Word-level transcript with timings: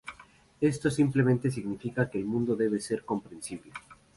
Esto 0.59 0.89
simplemente 0.89 1.51
significa 1.51 2.09
que 2.09 2.17
el 2.17 2.25
mundo 2.25 2.55
debe 2.55 2.79
ser 2.79 3.05
comprensible. 3.05 3.71